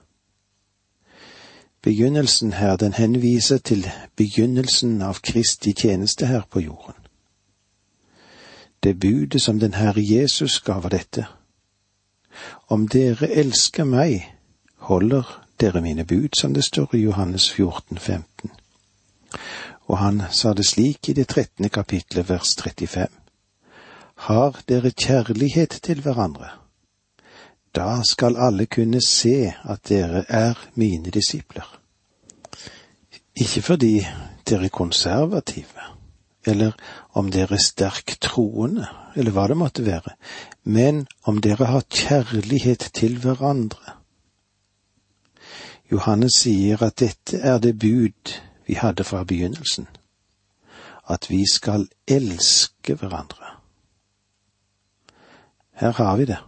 Begynnelsen 1.83 2.53
her, 2.53 2.77
den 2.77 2.93
henviser 2.93 3.59
til 3.59 3.85
begynnelsen 4.17 5.03
av 5.03 5.21
Kristi 5.21 5.73
tjeneste 5.73 6.27
her 6.27 6.49
på 6.51 6.61
jorden. 6.61 7.02
Det 8.83 8.95
budet 8.95 9.43
som 9.43 9.61
den 9.61 9.75
Herre 9.75 10.03
Jesus 10.03 10.61
ga, 10.61 10.81
var 10.81 10.91
dette. 10.91 11.27
Om 12.69 12.89
dere 12.89 13.29
elsker 13.29 13.85
meg, 13.85 14.25
holder 14.77 15.29
dere 15.61 15.81
mine 15.81 16.05
bud, 16.05 16.35
som 16.41 16.55
det 16.55 16.65
står 16.65 16.95
i 16.95 17.03
Johannes 17.05 17.51
14, 17.53 17.99
15. 17.99 18.51
Og 19.87 19.99
han 19.99 20.23
sa 20.31 20.53
det 20.53 20.67
slik 20.67 21.09
i 21.09 21.13
det 21.13 21.29
trettende 21.29 21.69
kapitlet, 21.69 22.29
vers 22.29 22.57
35. 22.57 23.07
Har 24.27 24.59
dere 24.69 24.91
kjærlighet 24.91 25.79
til 25.83 26.03
hverandre? 26.03 26.51
Da 27.75 28.03
skal 28.05 28.37
alle 28.37 28.67
kunne 28.67 29.01
se 29.01 29.53
at 29.65 29.89
dere 29.89 30.25
er 30.29 30.59
mine 30.75 31.11
disipler. 31.11 31.79
Ikke 33.37 33.63
fordi 33.63 34.07
dere 34.49 34.65
er 34.65 34.69
konservative, 34.69 35.87
eller 36.47 36.73
om 37.13 37.31
dere 37.31 37.55
er 37.55 37.65
sterkt 37.65 38.21
troende, 38.21 38.87
eller 39.17 39.35
hva 39.35 39.47
det 39.51 39.57
måtte 39.57 39.87
være, 39.87 40.15
men 40.65 41.07
om 41.29 41.41
dere 41.41 41.69
har 41.71 41.87
kjærlighet 41.89 42.91
til 42.95 43.19
hverandre. 43.23 43.99
Johannes 45.93 46.39
sier 46.41 46.83
at 46.83 46.99
dette 47.03 47.39
er 47.39 47.59
det 47.59 47.79
bud 47.79 48.37
vi 48.67 48.79
hadde 48.81 49.05
fra 49.05 49.25
begynnelsen, 49.25 49.87
at 51.09 51.29
vi 51.31 51.45
skal 51.53 51.89
elske 52.09 52.95
hverandre. 52.95 53.59
Her 55.73 55.93
har 55.93 56.17
vi 56.17 56.25
det. 56.25 56.39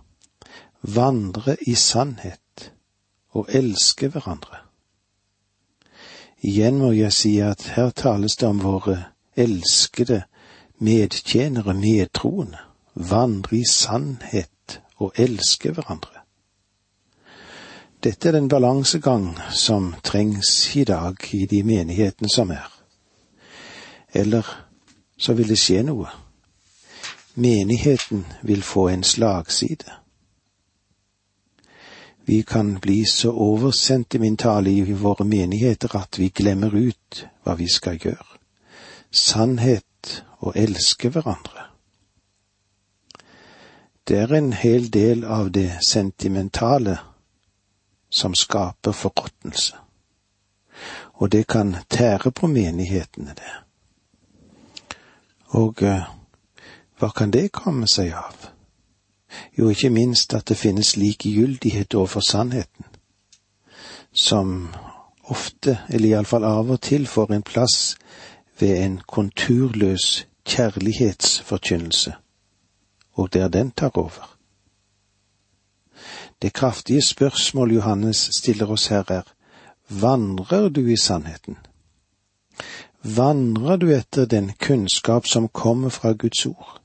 vandre 0.85 1.57
i 1.67 1.75
sannhet 1.75 2.73
og 3.33 3.47
elske 3.49 4.09
hverandre. 4.09 4.59
Igjen 6.45 6.77
må 6.79 6.91
jeg 6.93 7.13
si 7.17 7.39
at 7.41 7.63
her 7.73 7.89
tales 7.91 8.37
det 8.37 8.49
om 8.49 8.61
våre 8.61 9.14
elskede 9.37 10.23
medtjenere, 10.79 11.75
medtroende, 11.75 12.59
vandre 12.95 13.57
i 13.57 13.65
sannhet 13.71 14.81
og 14.97 15.13
elske 15.17 15.73
hverandre. 15.73 16.25
Dette 18.05 18.29
er 18.29 18.33
den 18.33 18.49
balansegang 18.49 19.39
som 19.51 19.95
trengs 20.05 20.77
i 20.77 20.85
dag 20.85 21.17
i 21.33 21.47
de 21.47 21.63
menighetene 21.63 22.29
som 22.29 22.51
er. 22.51 22.69
Eller 24.15 24.45
så 25.17 25.33
vil 25.33 25.49
det 25.49 25.59
skje 25.59 25.83
noe. 25.89 26.11
Menigheten 27.35 28.27
vil 28.43 28.63
få 28.63 28.89
en 28.89 29.03
slagside. 29.03 29.89
Vi 32.27 32.43
kan 32.43 32.77
bli 32.81 33.05
så 33.05 33.33
oversentimentale 33.33 34.71
i 34.71 34.93
våre 34.93 35.25
menigheter 35.25 35.97
at 35.97 36.19
vi 36.19 36.29
glemmer 36.29 36.77
ut 36.77 37.27
hva 37.45 37.57
vi 37.57 37.69
skal 37.69 37.99
gjøre. 37.99 38.34
Sannhet 39.15 40.25
og 40.39 40.53
elske 40.57 41.09
hverandre. 41.09 41.69
Det 44.09 44.19
er 44.19 44.35
en 44.35 44.53
hel 44.53 44.89
del 44.93 45.25
av 45.25 45.53
det 45.55 45.71
sentimentale 45.87 46.99
som 48.11 48.35
skaper 48.35 48.93
forråtnelse. 48.93 49.77
Og 51.15 51.33
det 51.33 51.47
kan 51.47 51.77
tære 51.91 52.31
på 52.31 52.47
menighetene, 52.47 53.35
det. 53.39 53.53
Og 55.47 55.83
uh, 55.83 56.03
hva 56.99 57.11
kan 57.15 57.31
det 57.31 57.53
komme 57.53 57.87
seg 57.87 58.13
av? 58.19 58.51
Jo, 59.59 59.69
ikke 59.71 59.91
minst 59.91 60.35
at 60.35 60.49
det 60.49 60.59
finnes 60.59 60.97
likegyldighet 60.97 61.95
overfor 61.95 62.21
sannheten, 62.21 62.85
som 64.13 64.75
ofte, 65.31 65.79
eller 65.89 66.09
iallfall 66.09 66.45
av 66.45 66.71
og 66.71 66.81
til, 66.83 67.07
får 67.07 67.33
en 67.33 67.43
plass 67.43 67.97
ved 68.59 68.85
en 68.85 69.01
konturløs 69.09 70.27
kjærlighetsforkynnelse, 70.45 72.15
og 73.13 73.33
der 73.33 73.49
den 73.49 73.71
tar 73.71 73.91
over. 73.95 74.37
Det 76.43 76.53
kraftige 76.53 77.03
spørsmål 77.03 77.73
Johannes 77.73 78.31
stiller 78.39 78.67
oss 78.67 78.87
her 78.87 79.05
er, 79.09 79.23
vandrer 79.89 80.69
du 80.69 80.87
i 80.87 80.97
sannheten? 80.97 81.57
Vandrer 83.03 83.77
du 83.77 83.91
etter 83.91 84.25
den 84.25 84.53
kunnskap 84.61 85.27
som 85.27 85.49
kommer 85.49 85.89
fra 85.89 86.13
Guds 86.13 86.47
ord? 86.47 86.81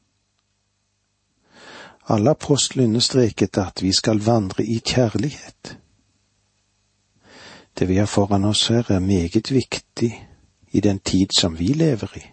Alle 2.09 2.29
apostlene 2.29 2.87
understreket 2.87 3.57
at 3.57 3.83
vi 3.83 3.91
skal 3.93 4.19
vandre 4.19 4.65
i 4.65 4.79
kjærlighet. 4.79 5.77
Det 7.79 7.87
vi 7.87 7.95
har 7.95 8.05
foran 8.05 8.45
oss 8.45 8.67
her 8.67 8.91
er 8.91 8.99
meget 8.99 9.51
viktig 9.51 10.28
i 10.71 10.79
den 10.79 10.99
tid 10.99 11.27
som 11.39 11.59
vi 11.59 11.67
lever 11.67 12.17
i. 12.17 12.23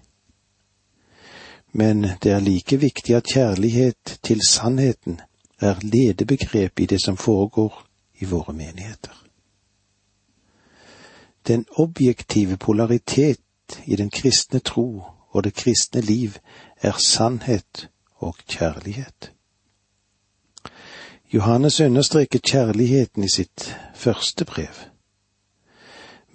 Men 1.72 2.02
det 2.22 2.32
er 2.32 2.40
like 2.40 2.76
viktig 2.76 3.14
at 3.14 3.26
kjærlighet 3.32 4.18
til 4.22 4.40
sannheten 4.48 5.20
er 5.60 5.74
ledebegrep 5.82 6.80
i 6.80 6.86
det 6.86 7.02
som 7.04 7.16
foregår 7.16 7.86
i 8.18 8.24
våre 8.24 8.52
menigheter. 8.52 9.26
Den 11.46 11.64
objektive 11.70 12.56
polaritet 12.56 13.40
i 13.84 13.96
den 13.96 14.10
kristne 14.10 14.58
tro 14.58 15.02
og 15.30 15.44
det 15.44 15.54
kristne 15.54 16.00
liv 16.00 16.32
er 16.82 16.92
sannhet 16.92 17.88
og 18.16 18.36
kjærlighet. 18.48 19.32
Johannes 21.34 21.80
understreket 21.80 22.42
kjærligheten 22.42 23.24
i 23.24 23.28
sitt 23.28 23.76
første 23.94 24.44
brev, 24.44 24.74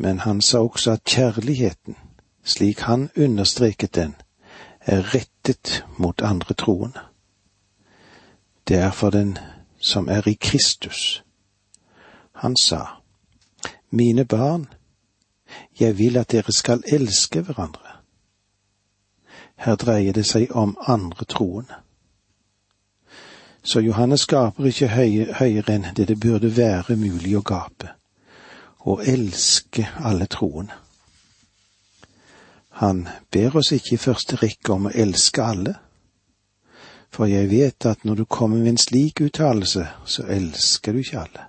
men 0.01 0.19
han 0.25 0.41
sa 0.41 0.63
også 0.65 0.97
at 0.97 1.05
kjærligheten, 1.05 1.95
slik 2.43 2.79
han 2.89 3.09
understreket 3.17 3.95
den, 3.95 4.15
er 4.81 5.13
rettet 5.13 5.85
mot 5.97 6.21
andre 6.25 6.53
troende 6.57 7.11
det 8.71 8.79
er 8.79 8.91
for 8.91 9.09
den 9.09 9.37
som 9.79 10.09
er 10.09 10.27
i 10.27 10.33
Kristus. 10.33 11.23
Han 12.31 12.55
sa, 12.55 12.85
Mine 13.89 14.25
barn, 14.25 14.67
jeg 15.79 15.97
vil 15.97 16.17
at 16.17 16.31
dere 16.31 16.51
skal 16.51 16.83
elske 16.87 17.41
hverandre. 17.41 17.97
Her 19.55 19.75
dreier 19.75 20.13
det 20.13 20.25
seg 20.25 20.55
om 20.55 20.77
andre 20.87 21.25
troende. 21.25 21.73
Så 23.63 23.79
Johannes 23.79 24.21
skaper 24.21 24.65
ikke 24.65 24.87
høyere 24.87 25.75
enn 25.75 25.91
det 25.95 26.07
det 26.07 26.19
burde 26.19 26.55
være 26.57 26.95
mulig 26.95 27.35
å 27.37 27.43
gape, 27.43 27.91
å 28.85 28.97
elske 29.01 29.87
alle 29.99 30.25
troende. 30.25 30.73
Han 32.81 33.07
ber 33.31 33.55
oss 33.59 33.71
ikke 33.75 33.93
i 33.93 34.01
første 34.01 34.39
rekke 34.41 34.73
om 34.73 34.87
å 34.89 34.95
elske 34.95 35.43
alle, 35.43 35.75
for 37.11 37.27
jeg 37.27 37.49
vet 37.51 37.85
at 37.85 38.05
når 38.07 38.21
du 38.21 38.25
kommer 38.25 38.57
med 38.57 38.73
en 38.73 38.79
slik 38.79 39.21
uttalelse, 39.21 39.83
så 40.05 40.23
elsker 40.31 40.95
du 40.95 41.01
ikke 41.01 41.19
alle. 41.19 41.47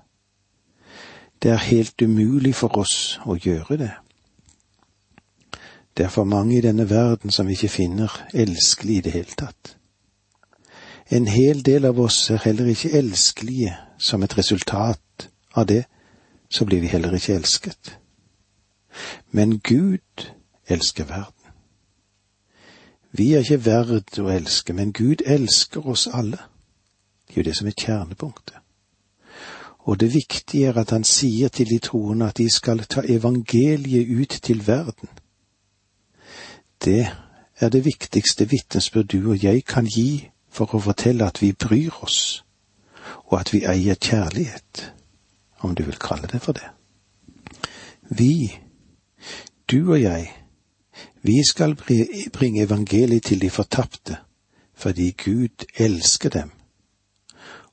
Det 1.42 1.50
er 1.50 1.68
helt 1.70 2.02
umulig 2.02 2.54
for 2.54 2.78
oss 2.78 3.18
å 3.26 3.36
gjøre 3.38 3.78
det. 3.78 3.92
Det 5.96 6.06
er 6.06 6.12
for 6.12 6.24
mange 6.24 6.56
i 6.56 6.64
denne 6.64 6.88
verden 6.90 7.30
som 7.30 7.46
vi 7.46 7.56
ikke 7.56 7.68
finner 7.68 8.12
elskelig 8.34 8.96
i 8.96 9.00
det 9.06 9.12
hele 9.12 9.38
tatt. 9.38 9.76
En 11.12 11.26
hel 11.28 11.62
del 11.62 11.84
av 11.84 11.98
oss 12.00 12.30
er 12.30 12.40
heller 12.44 12.70
ikke 12.72 12.94
elskelige 12.98 13.74
som 13.98 14.22
et 14.22 14.36
resultat 14.38 15.28
av 15.54 15.66
det, 15.68 15.84
så 16.52 16.64
blir 16.64 16.80
vi 16.80 16.86
heller 16.86 17.14
ikke 17.14 17.34
elsket. 17.34 17.98
Men 19.30 19.58
Gud 19.60 20.26
elsker 20.68 21.04
verden. 21.04 21.42
Vi 23.12 23.32
er 23.32 23.44
ikke 23.44 23.64
verd 23.64 24.18
å 24.20 24.28
elske, 24.32 24.72
men 24.72 24.92
Gud 24.92 25.24
elsker 25.26 25.86
oss 25.88 26.06
alle. 26.12 26.40
Det 27.28 27.36
er 27.36 27.40
jo 27.40 27.48
det 27.48 27.56
som 27.56 27.68
er 27.68 27.76
kjernepunktet. 27.76 28.58
Og 29.88 30.00
det 30.00 30.14
viktige 30.14 30.68
er 30.68 30.78
at 30.78 30.90
han 30.90 31.04
sier 31.04 31.48
til 31.48 31.68
de 31.68 31.78
troende 31.78 32.28
at 32.28 32.38
de 32.38 32.48
skal 32.50 32.84
ta 32.84 33.02
evangeliet 33.08 34.08
ut 34.20 34.38
til 34.42 34.66
verden. 34.66 35.08
Det 36.84 37.08
er 37.60 37.68
det 37.68 37.84
viktigste 37.84 38.48
vitnesbyrd 38.50 39.08
du 39.12 39.30
og 39.30 39.44
jeg 39.44 39.64
kan 39.64 39.86
gi 39.86 40.30
for 40.50 40.74
å 40.74 40.80
fortelle 40.80 41.26
at 41.26 41.42
vi 41.42 41.52
bryr 41.52 42.02
oss, 42.04 42.44
og 43.30 43.40
at 43.40 43.52
vi 43.52 43.64
eier 43.64 43.94
kjærlighet, 43.94 44.92
om 45.62 45.74
du 45.74 45.82
vil 45.86 45.98
kalle 45.98 46.28
det 46.32 46.42
for 46.42 46.52
det. 46.52 46.68
Vi, 48.10 48.58
du 49.70 49.92
og 49.92 50.02
jeg, 50.02 50.32
vi 51.22 51.42
skal 51.48 51.76
bringe 52.32 52.62
evangeliet 52.62 53.22
til 53.22 53.40
de 53.40 53.50
fortapte, 53.50 54.16
fordi 54.74 55.10
Gud 55.24 55.64
elsker 55.76 56.28
dem. 56.28 56.50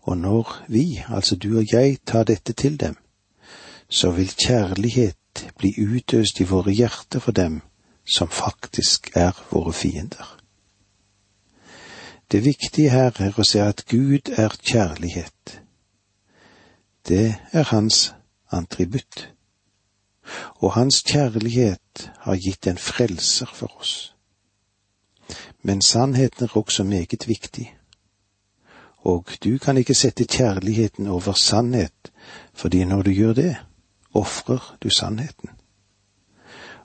Og 0.02 0.18
når 0.18 0.66
vi, 0.68 1.04
altså 1.08 1.36
du 1.36 1.58
og 1.58 1.66
jeg, 1.74 1.98
tar 2.06 2.24
dette 2.24 2.54
til 2.54 2.80
dem, 2.80 2.96
så 3.90 4.12
vil 4.12 4.30
kjærlighet 4.30 5.52
bli 5.58 5.74
utøst 5.78 6.40
i 6.40 6.44
våre 6.44 6.72
hjerter 6.72 7.20
for 7.20 7.32
dem 7.32 7.62
som 8.06 8.30
faktisk 8.30 9.12
er 9.16 9.32
våre 9.52 9.74
fiender. 9.74 10.38
Det 12.32 12.46
viktige 12.46 12.90
her 12.90 13.12
er 13.18 13.38
å 13.38 13.46
se 13.46 13.62
at 13.62 13.86
Gud 13.90 14.30
er 14.38 14.54
kjærlighet. 14.62 15.62
Det 17.10 17.36
er 17.52 17.64
hans 17.64 18.14
antributt 18.52 19.30
og 20.56 20.74
hans 20.74 21.02
kjærlighet 21.02 22.12
har 22.20 22.36
gitt 22.36 22.68
en 22.68 22.78
frelser 22.78 23.50
for 23.54 23.80
oss. 23.80 24.16
Men 25.62 25.82
sannheten 25.82 26.46
er 26.46 26.58
også 26.58 26.84
meget 26.84 27.28
viktig, 27.28 27.76
og 28.98 29.30
du 29.44 29.58
kan 29.58 29.78
ikke 29.78 29.96
sette 29.96 30.26
kjærligheten 30.26 31.08
over 31.08 31.34
sannhet, 31.34 32.12
fordi 32.54 32.84
når 32.84 33.02
du 33.02 33.12
gjør 33.12 33.34
det, 33.34 33.56
ofrer 34.14 34.78
du 34.84 34.90
sannheten. 34.90 35.50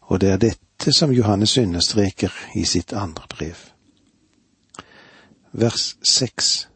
Og 0.01 0.21
det 0.21 0.31
er 0.31 0.37
dette 0.37 0.93
som 0.93 1.11
Johannes 1.11 1.59
understreker 1.59 2.33
i 2.55 2.65
sitt 2.65 2.93
andre 2.93 3.25
brev. 3.29 3.57
Vers 5.53 5.97
seks. 6.03 6.69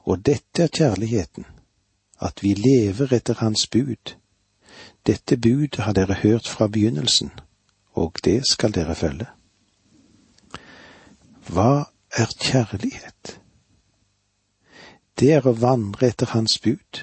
Og 0.00 0.26
dette 0.26 0.62
er 0.62 0.68
kjærligheten, 0.68 1.46
at 2.22 2.42
vi 2.42 2.54
lever 2.54 3.12
etter 3.12 3.42
Hans 3.42 3.66
bud 3.66 4.16
dette 5.06 5.36
bud 5.36 5.78
har 5.78 5.92
dere 5.92 6.14
hørt 6.14 6.48
fra 6.48 6.66
begynnelsen, 6.66 7.30
og 7.92 8.18
det 8.24 8.46
skal 8.46 8.74
dere 8.74 8.94
følge. 8.94 9.26
Hva 11.46 11.84
er 12.14 12.30
kjærlighet? 12.38 13.38
Det 15.18 15.32
er 15.32 15.46
å 15.46 15.56
vandre 15.58 16.06
etter 16.06 16.30
Hans 16.30 16.58
bud. 16.62 17.02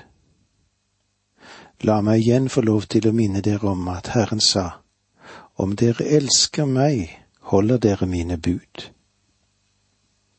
La 1.83 1.99
meg 2.01 2.23
igjen 2.23 2.47
få 2.49 2.63
lov 2.63 2.87
til 2.91 3.09
å 3.09 3.15
minne 3.15 3.43
dere 3.43 3.67
om 3.71 3.87
at 3.91 4.13
Herren 4.15 4.39
sa, 4.43 4.79
om 5.55 5.75
dere 5.75 6.07
elsker 6.07 6.65
meg, 6.65 7.11
holder 7.51 7.83
dere 7.83 8.07
mine 8.07 8.37
bud. 8.37 8.89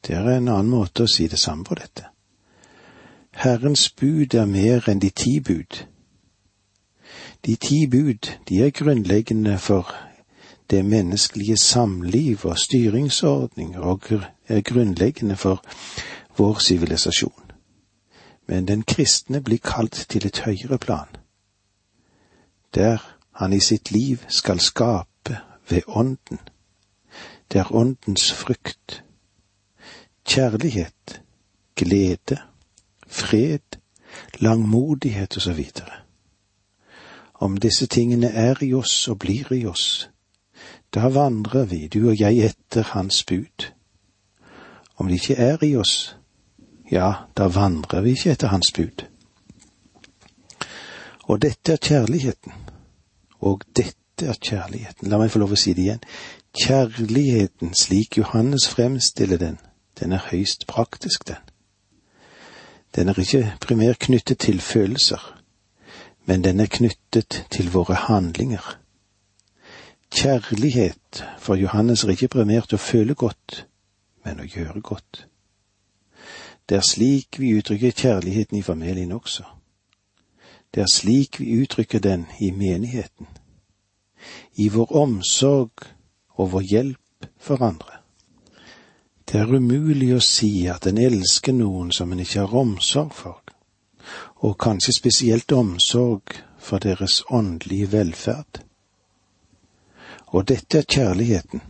Det 0.00 0.16
er 0.16 0.32
en 0.38 0.48
annen 0.48 0.72
måte 0.72 1.04
å 1.04 1.12
si 1.12 1.28
det 1.28 1.38
samme 1.38 1.64
på 1.64 1.76
dette. 1.76 2.09
Herrens 3.32 3.90
bud 3.90 4.34
er 4.34 4.44
mer 4.44 4.88
enn 4.88 5.00
de 5.00 5.10
ti 5.10 5.40
bud. 5.40 5.86
De 7.46 7.56
ti 7.56 7.86
bud, 7.86 8.30
de 8.48 8.62
er 8.64 8.70
grunnleggende 8.70 9.58
for 9.58 9.94
det 10.70 10.84
menneskelige 10.84 11.56
samliv 11.56 12.44
og 12.44 12.58
styringsordninger 12.58 13.80
og 13.80 14.00
er 14.48 14.60
grunnleggende 14.60 15.36
for 15.36 15.64
vår 16.38 16.58
sivilisasjon. 16.58 17.50
Men 18.46 18.68
den 18.68 18.82
kristne 18.82 19.40
blir 19.40 19.58
kalt 19.58 20.06
til 20.08 20.26
et 20.26 20.38
høyere 20.38 20.78
plan, 20.78 21.16
der 22.74 22.98
han 23.32 23.52
i 23.52 23.60
sitt 23.60 23.90
liv 23.90 24.18
skal 24.28 24.60
skape 24.60 25.38
ved 25.68 25.82
Ånden. 25.86 26.38
Det 27.52 27.58
er 27.58 27.74
Åndens 27.74 28.32
frukt. 28.32 29.04
Kjærlighet, 30.24 31.22
glede, 31.76 32.38
fred, 33.10 33.78
langmodighet 34.38 35.36
osv. 35.36 35.64
Om 37.34 37.56
disse 37.56 37.86
tingene 37.86 38.30
er 38.30 38.62
i 38.62 38.72
oss 38.74 39.08
og 39.08 39.18
blir 39.18 39.52
i 39.52 39.64
oss, 39.66 40.08
da 40.94 41.08
vandrer 41.08 41.64
vi, 41.70 41.86
du 41.88 42.08
og 42.10 42.20
jeg, 42.20 42.38
etter 42.50 42.82
Hans 42.94 43.24
bud. 43.24 43.70
Om 44.96 45.08
de 45.08 45.14
ikke 45.14 45.36
er 45.36 45.64
i 45.64 45.76
oss, 45.76 46.16
ja, 46.90 47.12
da 47.36 47.46
vandrer 47.46 48.02
vi 48.04 48.16
ikke 48.16 48.34
etter 48.34 48.50
Hans 48.50 48.72
bud. 48.76 49.06
Og 51.30 51.42
dette 51.42 51.72
er 51.72 51.82
kjærligheten. 51.82 52.52
Og 53.40 53.62
dette 53.76 54.26
er 54.26 54.34
kjærligheten. 54.34 55.08
La 55.08 55.18
meg 55.20 55.30
få 55.30 55.40
lov 55.40 55.54
å 55.54 55.60
si 55.60 55.72
det 55.78 55.86
igjen. 55.86 56.02
Kjærligheten, 56.58 57.70
slik 57.78 58.18
Johannes 58.18 58.66
fremstiller 58.68 59.38
den, 59.38 59.60
den 60.00 60.12
er 60.12 60.26
høyst 60.32 60.66
praktisk, 60.66 61.28
den. 61.28 61.38
Den 62.94 63.08
er 63.08 63.18
ikke 63.18 63.52
primært 63.60 63.98
knyttet 63.98 64.38
til 64.38 64.60
følelser, 64.60 65.42
men 66.26 66.44
den 66.44 66.60
er 66.60 66.66
knyttet 66.66 67.46
til 67.50 67.70
våre 67.72 67.94
handlinger. 67.94 68.78
Kjærlighet 70.10 71.24
for 71.38 71.54
Johannes 71.54 72.04
er 72.04 72.10
ikke 72.10 72.28
primært 72.28 72.74
å 72.74 72.82
føle 72.82 73.14
godt, 73.14 73.66
men 74.24 74.42
å 74.42 74.48
gjøre 74.48 74.82
godt. 74.82 75.26
Det 76.68 76.76
er 76.80 76.86
slik 76.86 77.38
vi 77.38 77.52
uttrykker 77.58 77.94
kjærligheten 77.94 78.58
i 78.58 78.62
familien 78.62 79.12
også. 79.12 79.46
Det 80.74 80.82
er 80.82 80.90
slik 80.90 81.40
vi 81.40 81.62
uttrykker 81.62 82.02
den 82.02 82.26
i 82.40 82.50
menigheten, 82.50 83.26
i 84.54 84.68
vår 84.68 84.92
omsorg 84.96 85.86
og 86.34 86.52
vår 86.52 86.66
hjelp 86.74 87.30
for 87.38 87.62
andre. 87.62 87.99
Det 89.30 89.38
er 89.38 89.52
umulig 89.54 90.08
å 90.16 90.22
si 90.26 90.64
at 90.66 90.88
en 90.90 90.96
elsker 90.98 91.54
noen 91.54 91.92
som 91.94 92.10
en 92.10 92.18
ikke 92.18 92.42
har 92.42 92.54
omsorg 92.64 93.12
for, 93.14 93.38
og 94.42 94.56
kanskje 94.58 94.96
spesielt 94.96 95.52
omsorg 95.54 96.34
for 96.58 96.82
deres 96.82 97.20
åndelige 97.30 97.92
velferd. 97.92 98.64
Og 100.34 100.48
dette 100.50 100.82
er 100.82 100.90
kjærligheten, 100.96 101.62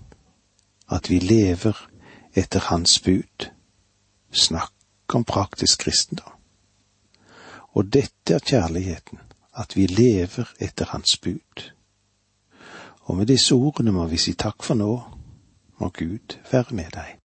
at 0.88 1.12
vi 1.12 1.20
lever 1.20 1.76
etter 2.32 2.64
Hans 2.70 2.96
bud. 3.04 3.50
Snakk 4.32 5.14
om 5.14 5.28
praktisk 5.28 5.84
kristendom. 5.84 6.32
Og 7.76 7.92
dette 7.92 8.40
er 8.40 8.46
kjærligheten, 8.54 9.20
at 9.52 9.76
vi 9.76 9.84
lever 9.86 10.48
etter 10.64 10.96
Hans 10.96 11.18
bud. 11.20 11.68
Og 13.04 13.16
med 13.20 13.28
disse 13.28 13.52
ordene 13.54 13.92
må 13.92 14.08
vi 14.08 14.16
si 14.16 14.32
takk 14.32 14.64
for 14.64 14.80
nå, 14.80 14.92
må 15.76 15.92
Gud 15.92 16.40
være 16.52 16.76
med 16.76 16.96
deg. 16.96 17.18